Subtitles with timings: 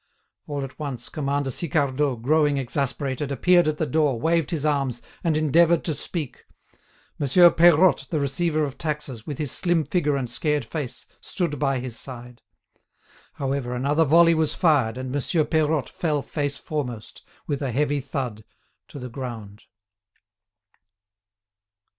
[0.47, 5.37] All at once Commander Sicardot, growing exasperated, appeared at the door, waved his arms, and
[5.37, 6.45] endeavoured to speak.
[7.19, 11.77] Monsieur Peirotte, the receiver of taxes, with his slim figure and scared face, stood by
[11.77, 12.41] his side.
[13.33, 18.43] However, another volley was fired, and Monsieur Peirotte fell face foremost, with a heavy thud,
[18.87, 19.65] to the ground.